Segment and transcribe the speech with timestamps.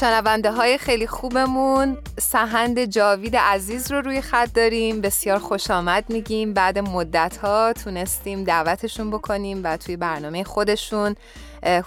[0.00, 1.96] شنونده های خیلی خوبمون.
[2.18, 5.00] سهند جاوید عزیز رو روی خط داریم.
[5.00, 6.54] بسیار خوش آمد میگیم.
[6.54, 11.14] بعد مدت ها تونستیم دعوتشون بکنیم و توی برنامه خودشون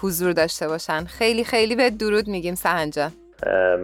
[0.02, 1.05] حضور داشته باشن.
[1.05, 3.12] خیلی خیلی به درود میگیم سهند جان.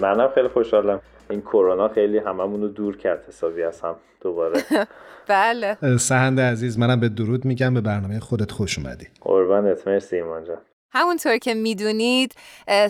[0.02, 1.02] منم خیلی خوشحالم.
[1.30, 4.62] این کرونا خیلی هممون رو دور کرد حسابی از هم دوباره.
[5.28, 5.78] بله.
[5.98, 7.74] سهند عزیز منم به درود میگم.
[7.74, 9.08] به برنامه خودت خوش اومدی.
[9.22, 9.88] قربانت.
[9.88, 10.58] مرسی ایمان جان.
[10.92, 12.36] همونطور که می‌دونید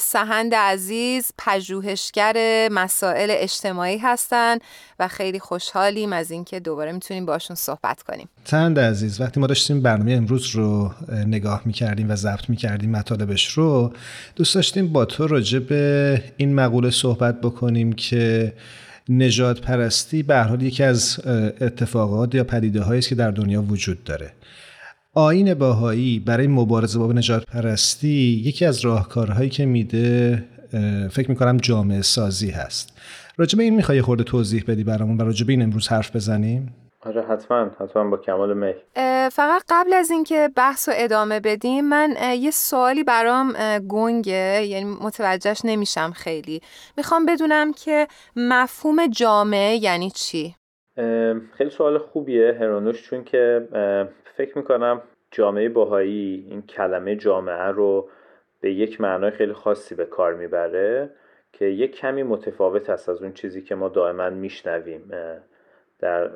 [0.02, 4.62] سهند عزیز پژوهشگر مسائل اجتماعی هستند
[4.99, 8.30] و خیلی خوشحالیم از اینکه دوباره می‌تونیم باشون صحبت کنیم.
[8.44, 10.91] سهند عزیز وقتی ما داشتیم برنامه امروز رو
[11.27, 13.94] نگاه می‌کردیم و ضبط می‌کردیم مطالبش رو
[14.36, 18.53] دوست داشتیم با تو راجع به این مقوله صحبت بکنیم که
[19.09, 21.19] نجات پرستی به حال یکی از
[21.61, 24.31] اتفاقات یا پدیده است که در دنیا وجود داره.
[25.15, 30.43] آین باهایی برای مبارزه با نجات پرستی یکی از راهکارهایی که میده
[31.11, 32.97] فکر می‌کنم جامعه سازی هست.
[33.38, 37.71] راجب این می‌خوای خورده توضیح بدی برامون و راجب این امروز حرف بزنیم؟ آره حتما
[37.79, 38.73] حتما با کمال میل
[39.29, 45.61] فقط قبل از اینکه بحث رو ادامه بدیم من یه سوالی برام گنگه یعنی متوجهش
[45.63, 46.61] نمیشم خیلی.
[46.97, 50.55] می‌خوام بدونم که مفهوم جامعه یعنی چی؟
[51.57, 53.67] خیلی سوال خوبیه هرانوش چون که
[54.39, 55.01] فکر می‌کنم
[55.31, 58.09] جامعه باهایی این کلمه جامعه رو
[58.61, 61.09] به یک معنای خیلی خاصی به کار می‌بره
[61.53, 65.11] که یک کمی متفاوت است از اون چیزی که ما دائما میشنویم
[65.99, 66.29] در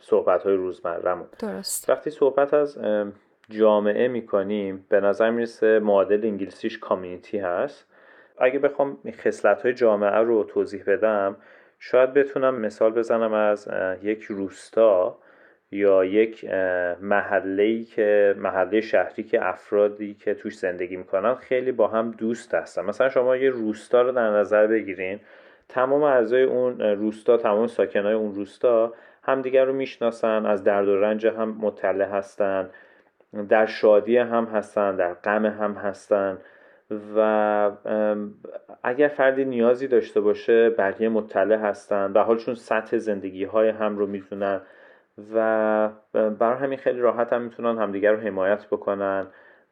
[0.00, 1.26] صحبت های روزمرهمون.
[1.38, 1.90] درست.
[1.90, 2.78] وقتی صحبت از
[3.50, 7.92] جامعه می‌کنیم به نظر می‌رسه معادل انگلیسیش کامیونیتی هست.
[8.38, 11.36] اگه بخوام خصلت های جامعه رو توضیح بدم
[11.78, 13.68] شاید بتونم مثال بزنم از
[14.02, 15.18] یک روستا.
[15.70, 16.44] یا یک
[17.00, 22.84] محله که محله شهری که افرادی که توش زندگی می‌کنن خیلی با هم دوست هستن.
[22.84, 25.20] مثلا شما یه روستا رو در نظر بگیرین
[25.68, 31.26] تمام اعضای اون روستا تمام ساکنای اون روستا همدیگر رو می‌شناسن از درد و رنج
[31.26, 32.70] هم مطلع هستن
[33.48, 36.38] در شادی هم هستن در غم هم هستن
[37.16, 37.70] و
[38.82, 42.12] اگر فردی نیازی داشته باشه بقیه مطلع هستن.
[42.12, 44.60] و حال چون سطح زندگی های هم رو می‌تونن
[45.34, 49.26] و برای همین خیلی راحت هم می‌تونن همدیگر رو حمایت بکنن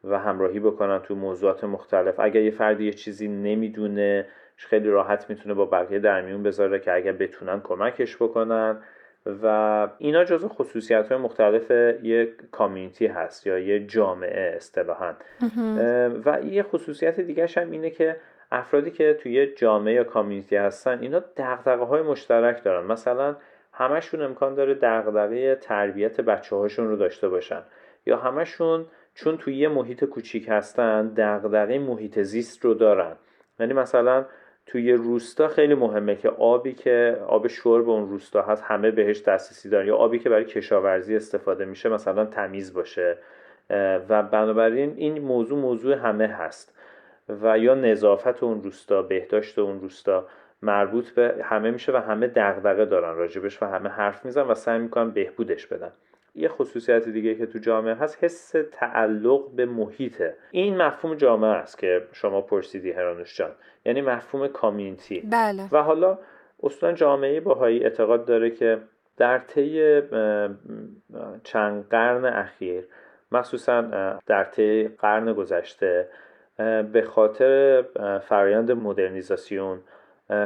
[0.05, 2.21] و همراهی بکنن تو موضوعات مختلف.
[2.21, 6.95] اگر یه فردی یه چیزی نمی‌دونه خیلی راحت می‌تونه با بقیه در میون بذاره که
[6.95, 8.79] اگر بتونن کمکش بکنن.
[9.43, 11.71] و اینا جزو خصوصیت های مختلف
[12.03, 15.15] یه کامیونیتی هست یا یه جامعه اصطلاحا.
[16.25, 18.17] و یه خصوصیت دیگه هم اینه که
[18.53, 22.87] افرادی که توی جامعه یا کامیونیتی هستن اینا دقدقه های مشترک دارن.
[22.87, 23.37] مثلا
[23.77, 27.63] همشون امکان داره دغدغه تربیت بچه هاشون رو داشته باشن.
[28.07, 33.17] یا همشون چون توی یه محیط کوچیک هستن دغدغه محیط زیست رو دارن.
[33.61, 34.25] یعنی مثلا
[34.67, 39.69] توی روستا خیلی مهمه که آبی که آب شرب اون روستا هست همه بهش دسترسی
[39.69, 39.87] دارن.
[39.87, 43.19] یا آبی که برای کشاورزی استفاده میشه مثلا تمیز باشه.
[44.09, 46.75] و بنابراین این موضوع موضوع همه هست.
[47.29, 50.27] و یا نظافت اون روستا بهداشت اون روستا.
[50.65, 54.79] مربوط به همه میشه و همه دغدغه دارن راجبش و همه حرف میزن و سعی
[54.79, 55.93] می‌کنن بهبودش بدن.
[56.35, 60.37] یه خصوصیت دیگه که تو جامعه هست حس تعلق به محیطه.
[60.51, 63.51] این مفهوم جامعه است که شما پرسیدی هرانوش جان.
[63.85, 65.21] یعنی مفهوم کامیونیتی.
[65.21, 65.69] بله.
[65.73, 66.19] و حالا
[66.63, 68.79] اصلا جامعه باهایی اعتقاد داره که
[69.17, 70.01] در طی
[71.45, 72.85] چند قرن اخیر
[73.33, 73.81] مخصوصا
[74.27, 76.09] در طی قرن گذشته
[76.93, 77.85] به خاطر
[78.29, 79.79] فرایند مدرنیزاسیون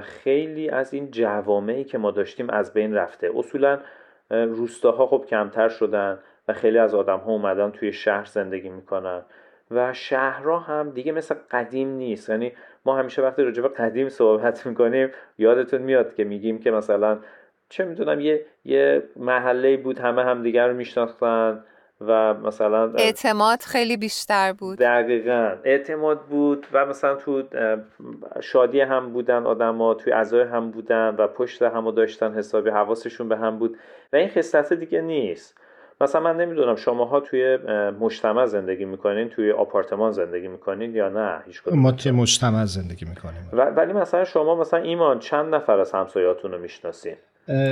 [0.02, 3.30] خیلی از این جوامعی که ما داشتیم از بین رفته.
[3.34, 3.78] اصولا
[4.30, 6.18] روستاها خب کمتر شدن
[6.48, 9.22] و خیلی از آدم ها اومدن توی شهر زندگی می‌کنن.
[9.70, 12.28] و شهرها هم دیگه مثل قدیم نیست.
[12.28, 12.52] یعنی
[12.84, 17.18] ما همیشه وقتی راجع به قدیم صحبت می‌کنیم یادتون میاد که میگیم که مثلا
[17.68, 21.64] چه می‌دونم یه یه محله بود همه همدیگر رو میشناختن.
[22.00, 24.78] و مثلا اعتماد خیلی بیشتر بود.
[24.78, 25.54] دقیقا.
[25.64, 27.42] اعتماد بود و مثلا تو
[28.40, 33.36] شادی هم بودن ها توی اعضای هم بودن و پشت همو داشتن حسابی حواسشون به
[33.36, 33.76] هم بود.
[34.12, 35.54] و این خصلت دیگه نیست.
[36.00, 37.56] مثلا من نمی‌دونم شماها توی
[38.00, 43.48] مجتمع زندگی می‌کنین توی آپارتمان زندگی می‌کنین یا نه هیچ ما توی مجتمع زندگی می‌کنیم.
[43.52, 47.16] ولی مثلا شما مثلا ایمان چند نفر از همسایاتون رو می‌شناسین؟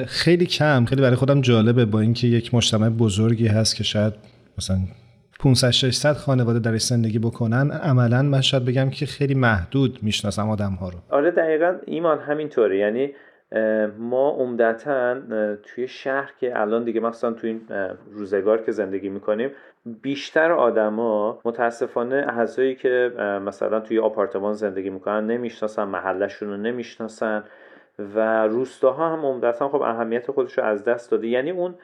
[0.07, 4.13] خیلی کم خیلی برای خودم جالبه با اینکه یک مجتمع بزرگی هست که شاید
[4.59, 4.77] مثلا
[5.41, 7.71] 500 600 خانواده درش زندگی بکنن.
[7.71, 10.99] عملا من شاید بگم که خیلی محدود می‌شناسم آدم ها رو.
[11.11, 12.79] آره دقیقا ایمان همینطوره.
[12.79, 13.11] یعنی
[13.99, 15.17] ما عمدتا
[15.63, 17.61] توی شهر که الان دیگه مثلا توی این
[18.13, 19.51] روزگار که زندگی می‌کنیم
[20.03, 23.13] بیشتر آدما متاسفانه اعضایی که
[23.47, 27.45] مثلا توی آپارتمان زندگی می‌کنن نمی‌شناسن محلشون رو نمی‌شناسن.
[27.99, 31.29] و روستاها هم عمدتا خب اهمیت خودش رو از دست داده.
[31.29, 31.75] یعنی اون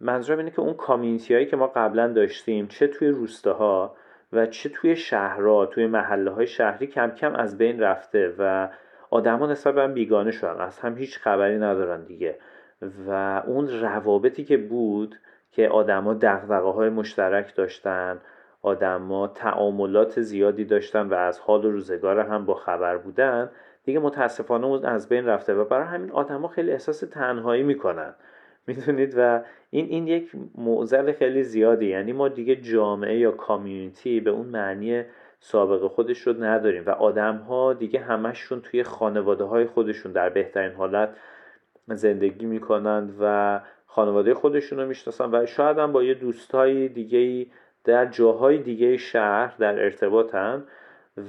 [0.00, 3.96] منظورم اینه که اون کامیونیتی هایی که ما قبلا داشتیم چه توی روستاها
[4.32, 8.68] و چه توی شهرها توی محله های شهری کم کم از بین رفته و
[9.10, 10.60] آدما نسبت به بیگانه شدن.
[10.60, 12.38] از هم هیچ خبری ندارن دیگه.
[13.06, 15.16] و اون روابطی که بود
[15.52, 18.20] که آدما دغدغه های مشترک داشتن
[18.62, 23.50] آدما تعاملات زیادی داشتن و از حال و روزگار هم با خبر بودن
[23.84, 28.14] دیگه متاسفانه اون از بین رفته و برای همین آدما خیلی احساس تنهایی می‌کنن.
[28.66, 29.40] می‌دونید؟ و
[29.70, 31.86] این این یک معضل خیلی زیادی.
[31.86, 35.04] یعنی ما دیگه جامعه یا کامیونیتی به اون معنی
[35.40, 40.72] سابقه خودش رو نداریم و آدم ها دیگه همشون توی خانواده های خودشون در بهترین
[40.72, 41.16] حالت
[41.88, 47.46] زندگی می‌کنند و خانواده خودشون رو می‌شناسن و شاید هم با یه دوستای دیگه
[47.84, 50.64] در جاهای دیگه شهر در ارتباطن.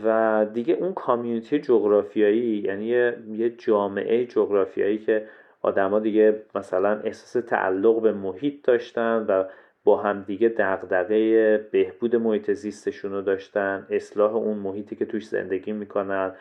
[0.04, 5.28] و دیگه اون کامیونیتی جغرافیایی یعنی یه جامعه جغرافیایی که
[5.62, 9.44] آدما دیگه مثلا احساس تعلق به محیط داشتن و
[9.84, 16.32] با همدیگه دغدغه بهبود محیط زیستشون رو داشتن اصلاح اون محیطی که توش زندگی می‌کنن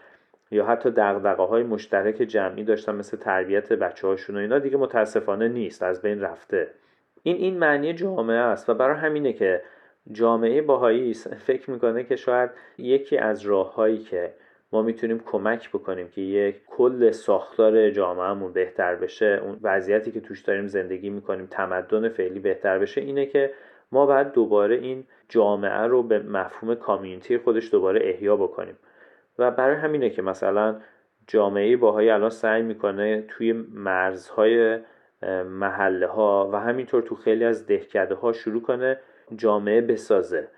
[0.51, 5.49] یا حتی دغدغه های مشترک جمعی داشتن مثل تربیت بچه هاشون و اینا دیگه متاسفانه
[5.49, 6.69] نیست از بین رفته.
[7.23, 9.63] این این معنی جامعه است و برای همینه که
[10.13, 14.35] جامعه باهایی فکر می‌کنه که شاید یکی از راههایی که
[14.73, 20.41] ما می‌تونیم کمک بکنیم که یک کل ساختار جامعهمون بهتر بشه اون وضعیتی که توش
[20.41, 23.53] داریم زندگی می‌کنیم تمدن فعلی بهتر بشه اینه که
[23.93, 28.79] ما باید دوباره این جامعه رو به مفهوم کامیونیتی خودش دوباره احیا بکنیم.
[29.39, 30.81] و برای همینه که مثلا
[31.27, 34.79] جامعه باهایی الان سعی می‌کنه توی مرزهای
[35.47, 38.99] محله ها و همینطور تو خیلی از دهکده ها شروع کنه
[39.37, 40.49] جامعه بسازه.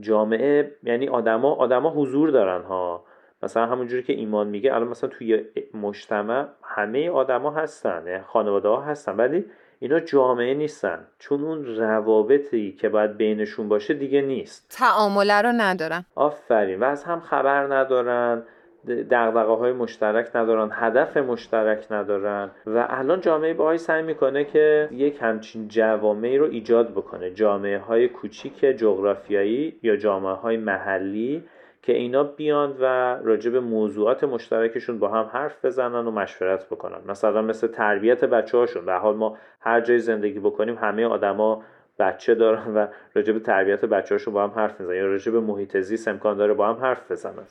[0.00, 3.04] جامعه یعنی آدما آدما حضور دارن ها.
[3.42, 5.44] مثلا همونجوری که ایمان میگه الان مثلا توی
[5.74, 9.44] مجتمع همه آدما هستن یعنی خانواده ها هستن ولی
[9.78, 11.06] اینا جامعه نیستن.
[11.18, 14.76] چون اون روابطی که باید بینشون باشه دیگه نیست.
[14.78, 16.04] تعامله رو ندارن.
[16.14, 16.80] آفرین.
[16.80, 18.42] و از هم خبر ندارن.
[18.88, 25.18] دقدقه های مشترک ندارن هدف مشترک ندارن و الان جامعه باهایی سعی می‌کنه که یک
[25.20, 27.30] همچین جوامعی رو ایجاد بکنه.
[27.30, 31.44] جامعه های کوچیک جغرافیایی یا جامعه های محلی
[31.82, 32.84] که اینا بیان و
[33.24, 36.98] راجع به موضوعات مشترکشون با هم حرف بزنن و مشورت بکنن.
[37.08, 41.62] مثلا مثل تربیت بچه هاشون به حال ما هر جای زندگی بکنیم همه آدما
[41.98, 45.40] بچه دارن و راجع به تربیت بچه هاشون با هم حرف می‌زنن یا راجع به
[45.40, 47.44] محیط زیست امکان داره با هم حرف بزنن.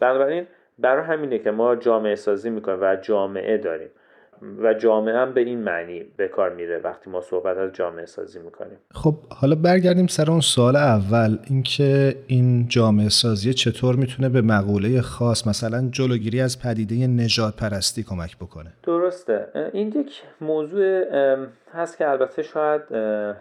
[0.00, 0.46] بنابراین
[0.78, 3.88] برای همینه که ما جامعه سازی می‌کنیم و جامعه داریم.
[4.62, 8.38] و جامعه هم به این معنی به کار میره وقتی ما صحبت از جامعه سازی
[8.38, 8.78] می‌کنیم.
[8.94, 11.38] خب حالا برگردیم سر اون سوال اول.
[11.50, 18.02] اینکه این جامعه سازی چطور می‌تونه به مقوله خاص مثلا جلوگیری از پدیده نجات پرستی
[18.02, 19.46] کمک بکنه؟ درسته.
[19.72, 21.04] این یک موضوع
[21.74, 22.82] هست که البته شاید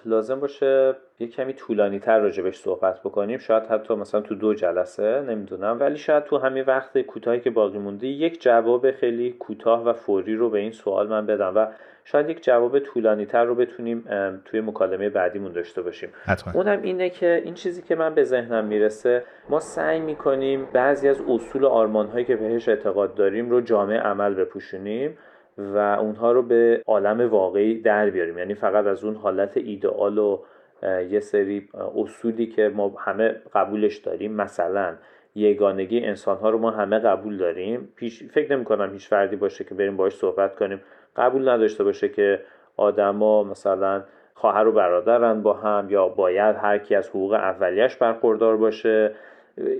[0.06, 3.38] لازم باشه یه کمی طولانی تر راجبش صحبت بکنیم.
[3.38, 5.78] شاید حتی مثلا تو دو جلسه نمی‌دونم.
[5.80, 10.36] ولی شاید تو همین وقت کوتاهی که باقی مونده یک جواب خیلی کوتاه و فوری
[10.36, 11.68] رو به این سوال من بدم و
[12.04, 14.04] شاید یک جواب طولانی تر رو بتونیم
[14.46, 16.10] توی مکالمه بعدیمون داشته باشیم.
[16.26, 16.54] حتما.
[16.54, 21.22] اونم اینه که این چیزی که من به ذهنم می‌رسه ما سعی می‌کنیم بعضی از
[21.28, 25.18] اصول آرمان هایی که بهش اعتقاد داریم رو جامعه عمل بپوشونیم
[25.58, 28.38] و اونها رو به عالم واقعی در بیاریم.
[28.38, 30.40] یعنی فقط از اون حالت ایدئال و
[30.84, 34.34] یه سری اصولی که ما همه قبولش داریم.
[34.34, 34.96] مثلا
[35.36, 37.94] یگانگی انسان ها رو ما همه قبول داریم.
[37.96, 40.82] پیش فکر نمی کنم هیچ فردی باشه که بریم باش صحبت کنیم.
[41.16, 42.42] قبول نداشته باشه که
[42.78, 48.58] آدما مثلا خواهر و برادرن با هم یا باید هر کی از حقوق اولیش برخوردار
[48.58, 49.12] باشه.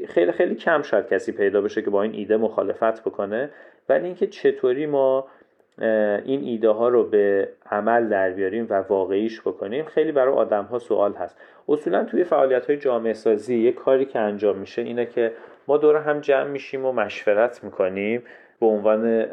[0.08, 3.50] خیلی خیلی کم شاید کسی پیدا بشه که با این ایده مخالفت بکنه.
[3.90, 5.28] ولی اینکه چطوری ما
[6.26, 9.86] این ایده ها رو به عمل در بیاریم و واقعیش بکنیم.
[9.86, 11.38] خیلی برای آدم ها سوال هست.
[11.70, 15.32] اصولا توی فعالیت های جامعه سازی یه کاری که انجام میشه اینه که
[15.68, 18.24] ما دور هم جمع میشیم و مشورت می‌کنیم.
[18.60, 19.26] به عنوان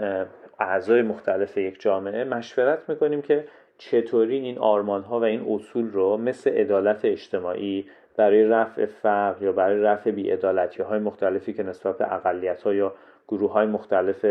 [0.60, 3.44] اعضای مختلف یک جامعه مشورت می‌کنیم که
[3.78, 9.52] چطوری این آرمان ها و این اصول رو مثل عدالت اجتماعی برای رفع فقر یا
[9.52, 12.94] برای رفع بیعدالتی های مختلفی که نسبت به اقلیت ها یا
[13.28, 14.26] گروه های مختلف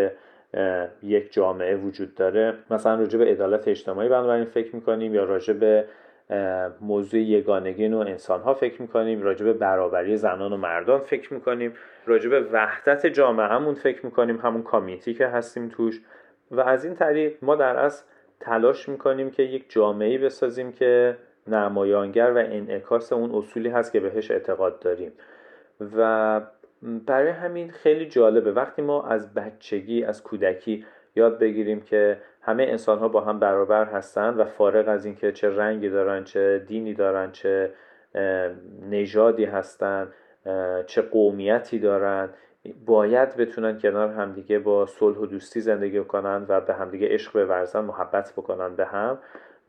[1.04, 2.54] یک جامعه وجود داره.
[2.72, 5.86] مثلا راجع به عدالت اجتماعی بنابراین فکر می‌کنیم یا راجع به
[6.82, 9.22] موضوع یگانگی نوع انسان ها فکر می‌کنیم.
[9.22, 11.74] راجع به برابری زنان و مردان فکر می‌کنیم.
[12.06, 14.38] راجع به وحدت جامعه همون فکر می‌کنیم.
[14.38, 16.02] همون کامیتی که هستیم توش.
[16.52, 18.06] و از این طریق ما در اصل
[18.40, 24.32] تلاش می‌کنیم که یک جامعه بسازیم که نمایانگر و انعکاس اون اصولی هست که بهش
[24.32, 25.12] اعتقاد داریم.
[25.98, 26.42] و
[26.82, 28.52] برای همین خیلی جالبه.
[28.52, 33.86] وقتی ما از بچگی از کودکی یاد بگیریم که همه انسان ها با هم برابر
[33.86, 37.72] هستند و فارغ از اینکه چه رنگی دارن چه دینی دارن چه
[38.90, 40.12] نژادی هستن
[40.86, 42.30] چه قومیتی دارن
[42.86, 47.80] باید بتونن کنار همدیگه با صلح و دوستی زندگی کنن و به همدیگه عشق بورزن
[47.80, 49.20] محبت بکنن به هم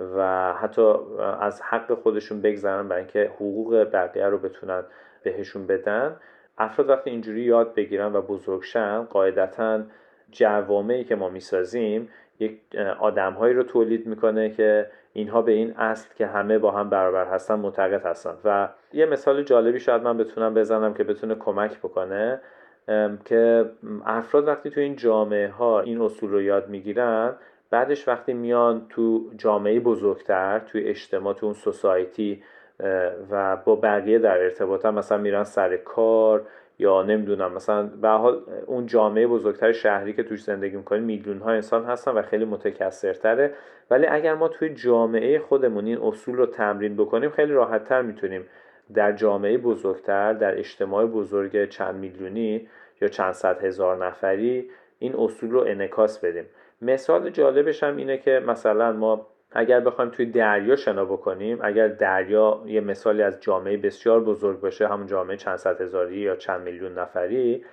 [0.00, 0.94] و حتی
[1.40, 4.82] از حق خودشون بگذرن برای اینکه حقوق بقیه رو بتونن
[5.22, 6.16] بهشون بدن.
[6.58, 9.82] افراد وقتی اینجوری یاد بگیرن و بزرگشن قاعدتا
[10.30, 12.08] جوامعی که ما می‌سازیم
[12.40, 12.60] یک
[13.00, 17.54] آدمهایی رو تولید می‌کنه که اینها به این اصل که همه با هم برابر هستن
[17.54, 18.34] معتقد هستن.
[18.44, 22.40] و یه مثال جالبی شاید من بتونم بزنم که بتونه کمک بکنه
[23.24, 23.70] که
[24.06, 27.34] افراد وقتی تو این جامعه ها این اصول رو یاد می‌گیرن
[27.70, 32.42] بعدش وقتی میان تو جامعه بزرگتر توی اجتماع تو اون سوسایتی
[33.30, 36.46] و با بقیه در ارتباط هم مثلا میرن سر کار
[36.78, 41.50] یا نمی‌دونم مثلا به حال اون جامعه بزرگتر شهری که توش زندگی می‌کنیم میلیون ها
[41.50, 43.54] انسان هستن و خیلی متکثرتره.
[43.90, 48.44] ولی اگر ما توی جامعه خودمون این اصول رو تمرین بکنیم خیلی راحتتر می‌تونیم
[48.94, 52.68] در جامعه بزرگتر در اجتماع بزرگ چند میلیونی
[53.00, 56.44] یا چند صد هزار نفری این اصول رو انکاس بدیم.
[56.82, 62.62] مثال جالبش هم اینه که مثلا ما اگر بخوایم توی دریا شنا بکنیم اگر دریا
[62.66, 66.98] یه مثالی از جامعه بسیار بزرگ باشه همون جامعه چند صد هزاری یا چند میلیون
[66.98, 67.64] نفری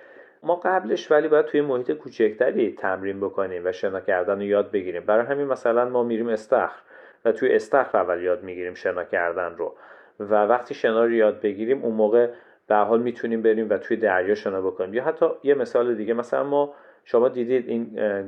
[0.42, 5.02] ما قبلش ولی باید توی محیط کوچکتری تمرین بکنیم و شنا کردن رو یاد بگیریم.
[5.06, 6.80] برای همین مثلا ما میریم استخر
[7.24, 9.74] و توی استخر اول یاد می‌گیریم شنا کردن رو
[10.20, 12.28] و وقتی شنا رو یاد بگیریم اون موقع
[12.68, 14.94] به حال می‌تونیم بریم و توی دریا شنا بکنیم.
[14.94, 17.84] یا حتی یه مثال دیگه مثلا ما شما دیدید این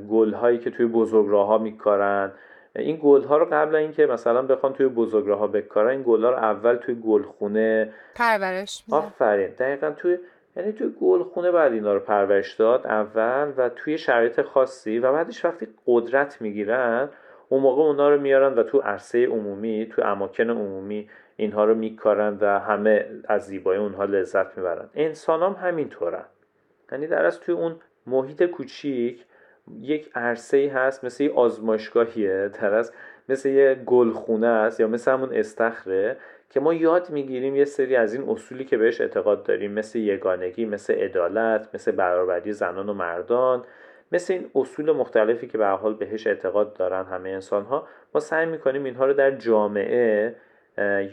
[0.09, 2.31] گل هایی که توی بزرگراه ها میکارن
[2.79, 6.29] این گل ها رو قبل اینکه مثلا بخوان توی بزرگراه ها بکارن این گل ها
[6.29, 9.47] رو اول توی گلخونه پرورش آفرین.
[9.47, 10.17] دقیقا توی
[10.55, 15.45] یعنی توی گلخونه بعد اینا رو پرورش داد اول و توی شرایط خاصی و بعدش
[15.45, 17.09] وقتی قدرت می‌گیرن
[17.49, 22.37] اون موقع اونا رو میارن و تو عرصه عمومی تو اماکن عمومی اینها رو میکارن
[22.41, 24.89] و همه از زیبایی اونها لذت می‌برن.
[24.95, 26.25] انسان هم همینطورن.
[26.91, 27.75] یعنی در از توی اون
[28.07, 29.25] محیط کوچیک
[29.81, 32.93] یک عرصه ای هست مثل یه آزمایشگاهیه در از
[33.29, 36.17] مثل یه گلخونه است یا مثل همون استخره
[36.49, 40.65] که ما یاد می‌گیریم یه سری از این اصولی که بهش اعتقاد داریم مثل یگانگی
[40.65, 43.63] مثل عدالت مثل برابری زنان و مردان
[44.11, 48.45] مثل این اصول مختلفی که به حال بهش اعتقاد دارن همه انسان ها ما سعی
[48.45, 50.35] می‌کنیم اینها رو در جامعه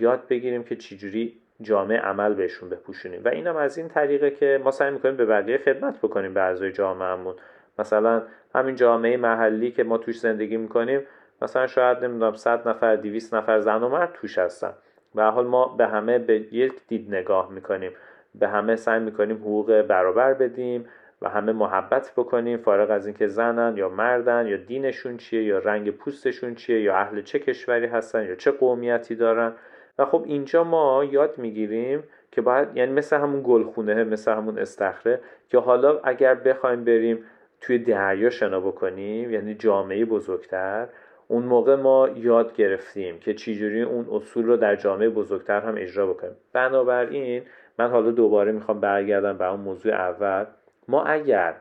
[0.01, 3.21] یاد بگیریم که چجوری جامعه عمل بهشون بپوشونیم.
[3.25, 6.73] و اینم از این طریقه که ما سعی می‌کنیم به بقیه خدمت بکنیم به اعضای
[6.73, 7.35] جامعهمون.
[7.79, 8.23] مثلا
[8.55, 11.01] همین جامعه محلی که ما توش زندگی می‌کنیم
[11.43, 14.73] مثلا شاید نمی‌دونم 100 نفر 200 نفر زن و مرد توش هستن.
[15.15, 17.91] به حال ما به همه به یک دید نگاه می‌کنیم.
[18.35, 20.89] به همه سعی می‌کنیم حقوق برابر بدیم
[21.23, 22.59] و همه محبت بکنیم.
[22.59, 27.23] فارغ از اینکه زنن یا مردن یا دینشون چیه یا رنگ پوستشون چیه یا اهل
[27.23, 29.53] چه کشوری هستن یا چه قومیتی دارن.
[29.99, 35.21] و خب اینجا ما یاد می‌گیریم که باید یعنی مثل همون گلخونه مثل همون استخره
[35.49, 37.25] که حالا اگر بخوایم بریم
[37.61, 40.89] توی دریا شنا بکنیم یعنی جامعه بزرگتر.
[41.29, 46.07] اون موقع ما یاد گرفتیم که چجوری اون اصول رو در جامعه بزرگتر هم اجرا
[46.07, 46.37] بکنیم.
[46.53, 47.43] بنابراین
[47.79, 50.45] من حالا دوباره می‌خوام برگردم به اون موضوع اول.
[50.89, 51.55] ما اگر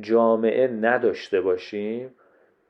[0.00, 2.14] جامعه نداشته باشیم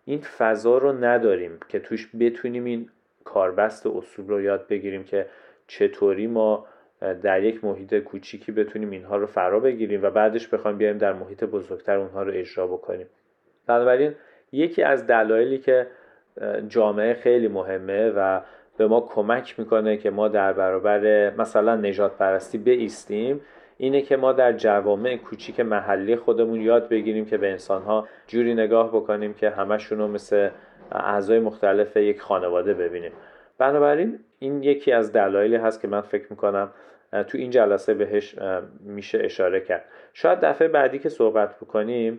[0.04, 2.90] این فضا رو نداریم که توش بتونیم این
[3.24, 5.26] کاربست اصول رو یاد بگیریم که
[5.66, 6.66] چطوری ما
[7.22, 11.44] در یک محیط کوچیکی بتونیم اینها رو فرا بگیریم و بعدش بخوایم بیایم در محیط
[11.44, 13.06] بزرگتر اونها رو اجرا بکنیم.
[13.66, 14.14] بنابراین
[14.52, 15.86] یکی از دلایلی که
[16.68, 18.40] جامعه خیلی مهمه و
[18.76, 23.40] به ما کمک می‌کنه که ما در برابر مثلا نجات پرستی بیستیم
[23.76, 28.88] اینه که ما در جوامع کوچیک محلی خودمون یاد بگیریم که به انسانها جوری نگاه
[28.88, 30.50] بکنیم که همشون رو مثل
[30.92, 33.12] اعضای مختلف یک خانواده ببینیم.
[33.58, 36.70] بنابراین این یکی از دلایلی هست که من فکر می‌کنم
[37.22, 38.34] تو این جلسه بهش
[38.80, 39.84] میشه اشاره کرد.
[40.12, 42.18] شاید دفعه بعدی که صحبت بکنیم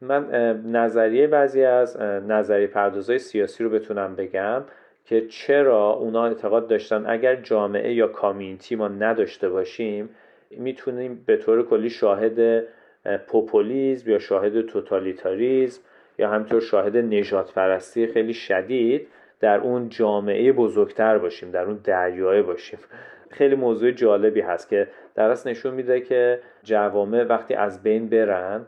[0.00, 0.30] من
[0.66, 4.62] نظریه بعضی از نظریه پردازهای سیاسی رو بتونم بگم
[5.04, 10.08] که چرا اونا اعتقاد داشتن اگر جامعه یا کامیونیتی ما نداشته باشیم
[10.50, 12.64] می‌تونیم به طور کلی شاهد
[13.26, 15.82] پوپولیزم یا شاهد توتالیتاریزم
[16.18, 19.06] یا همینطور شاهد نجات پرستی خیلی شدید
[19.40, 22.78] در اون جامعه بزرگتر باشیم در اون دریای باشیم.
[23.34, 28.66] خیلی موضوع جالبی هست که در نشون میده که جوامع وقتی از بین برن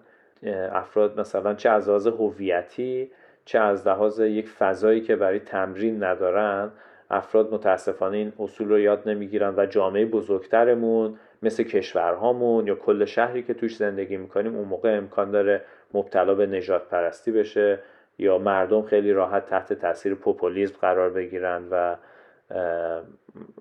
[0.73, 3.11] افراد مثلا چه از لحاظ هویتی
[3.45, 6.71] چه از لحاظ یک فضایی که برای تمرین ندارن
[7.11, 13.43] افراد متاسفانه این اصول رو یاد نمی‌گیرن و جامعه بزرگترمون مثل کشورهامون یا کل شهری
[13.43, 15.63] که توش زندگی می‌کنیم اون موقع امکان داره
[15.95, 17.79] مبتلا به نجات پرستی بشه
[18.19, 21.97] یا مردم خیلی راحت تحت تاثیر پوپولیزم قرار بگیرن و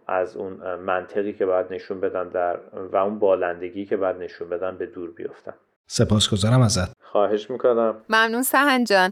[0.07, 2.59] از اون منطقی که باید نشون بدن در
[2.91, 5.53] و اون بالندگی که باید نشون بدن به دور بیفتن.
[5.87, 6.91] سپاسگزارم ازت.
[7.01, 7.95] خواهش می‌کنم.
[8.09, 9.11] ممنون سهن جان.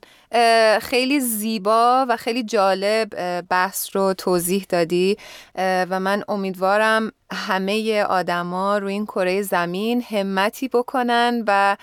[0.79, 3.09] خیلی زیبا و خیلی جالب
[3.49, 5.17] بحث رو توضیح دادی.
[5.55, 11.77] و من امیدوارم همه آدما روی این کره زمین همتی بکنن و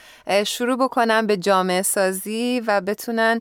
[0.46, 3.40] شروع بکنن به جامعه سازی و بتونن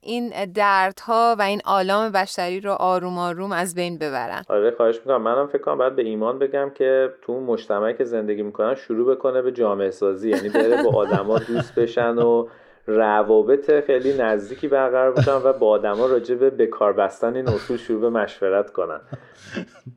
[0.00, 4.44] این دردها و این آلام بشری رو آروم آروم از بین ببرن.
[4.48, 5.22] آره خواهش می‌کنم.
[5.22, 9.14] منم فکر کنم باید به ایمان بگم که تو اون مجتمعی که زندگی می‌کنن شروع
[9.14, 10.30] بکنه به جامعه سازی.
[10.30, 12.48] یعنی بره با آدما دوست بشن و
[12.86, 18.00] روابط خیلی نزدیکی برقرار بکنن و با آدما راجع به بکار بستن این اصول شروع
[18.00, 19.00] به مشورت کنن.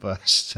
[0.04, 0.58] باش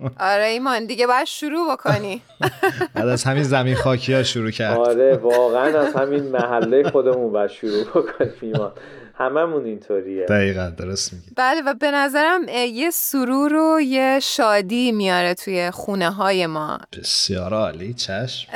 [0.30, 2.22] آره ایمان دیگه باید شروع بکنی.
[2.94, 4.78] بعد از همین زمین خاکی ها شروع کرد.
[4.78, 8.72] آره واقعا از همین محله خودمون باید شروع بکنیم ایمان.
[9.14, 10.26] هممون اینطوریه.
[10.26, 11.26] دقیقا درست میگی.
[11.36, 16.78] بله و به نظرم یه سرور و یه شادی میاره توی خونه های ما.
[16.98, 18.48] بسیار عالی چشم.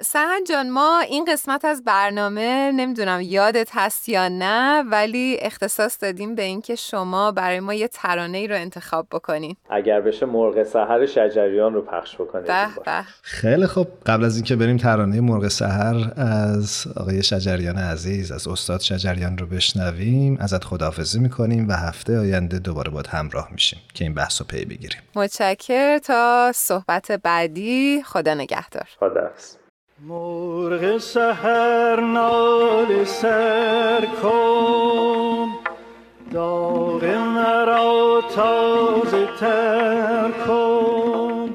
[0.00, 6.34] سهن جان ما این قسمت از برنامه نمی‌دونم یادت هست یا نه ولی اختصاص دادیم
[6.34, 9.56] به اینکه شما برای ما یه ترانه ای رو انتخاب بکنین.
[9.70, 13.04] اگر بشه مرغ سحر شجریان رو پخش بکنید به به.
[13.22, 13.88] خیلی خوب.
[14.06, 19.46] قبل از اینکه بریم ترانه مرغ سحر از آقای شجریان عزیز از استاد شجریان رو
[19.46, 24.46] بشنویم ازت خداحافظی می‌کنیم و هفته آینده دوباره باید همراه میشیم که این بحث رو
[24.46, 25.00] پی بگیریم.
[25.14, 28.88] متشکر تا صحبت بعدی خدا نگهدار.
[29.00, 29.30] خدا
[30.04, 35.48] مرغ سهر نال سر کن
[36.32, 41.54] داغ مرا تازه تر کن.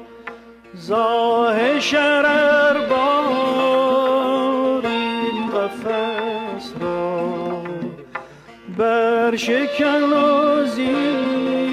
[0.74, 7.62] زاه شرر بار این قفص را
[8.78, 11.71] بر شکن و زیراز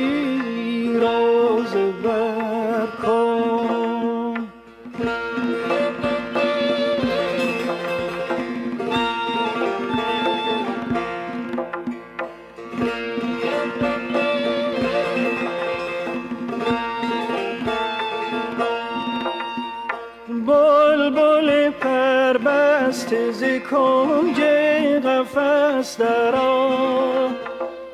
[25.99, 27.29] درا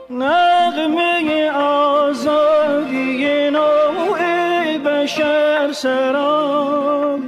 [0.09, 4.19] نغمه آزادی نوع
[4.77, 7.19] بشر سرا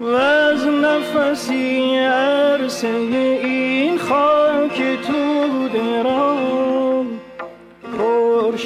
[0.00, 7.06] و از نفسی عرصه این خاک تو درام
[7.98, 8.56] پر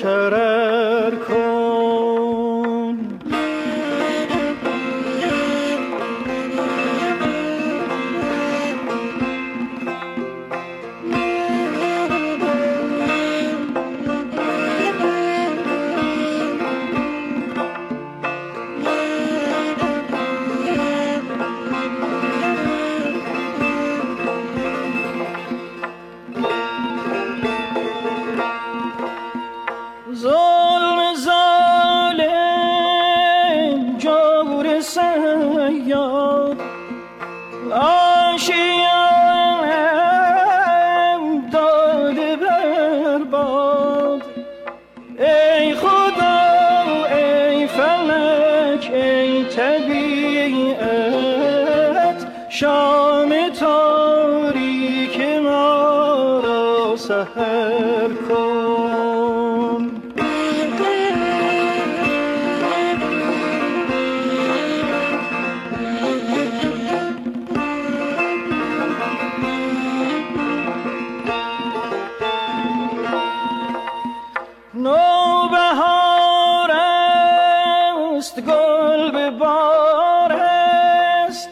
[78.32, 81.48] است گل به بار است.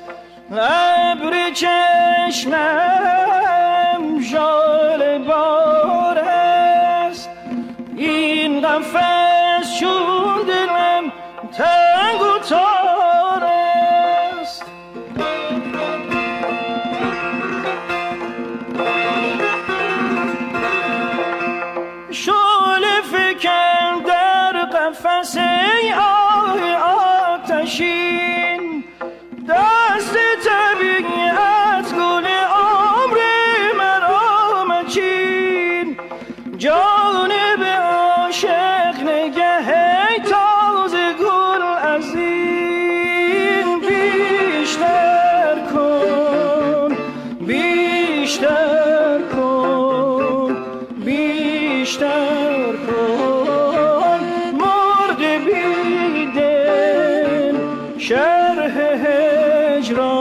[0.53, 3.00] ابر چشمم
[36.61, 39.73] جانب عاشق نگه
[40.18, 46.96] تازه گل از این بیشتر کن
[47.46, 50.57] بیشتر کن
[51.05, 54.20] بیشتر کن.
[54.53, 56.75] مرد بیدن
[57.99, 58.77] شرح
[59.77, 60.20] هجران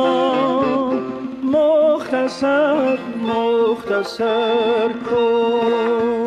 [1.43, 6.18] مختصر مختصر کن.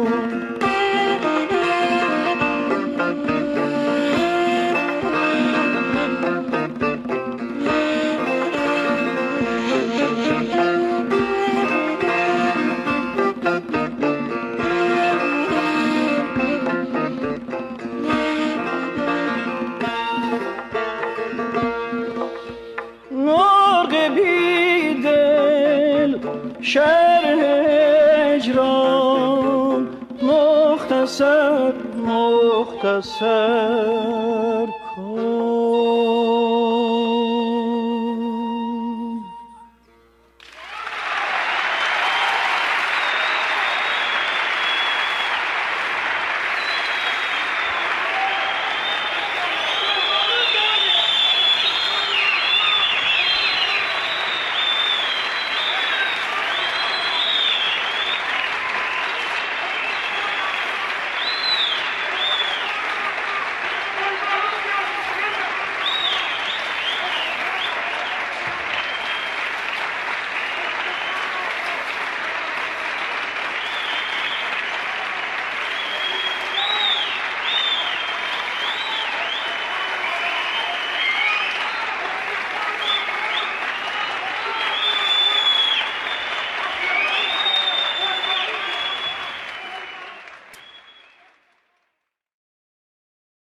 [31.12, 34.11] مختصر مختصر